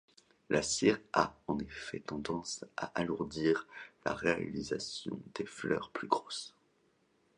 La 0.49 0.63
cire 0.63 0.97
a, 1.13 1.35
en 1.45 1.59
effet, 1.59 1.99
tendance 1.99 2.65
à 2.75 2.85
alourdir 2.95 3.67
la 4.03 4.15
réalisation 4.15 5.21
des 5.35 5.45
fleurs 5.45 5.91
plus 5.91 6.07
grosses. 6.07 6.55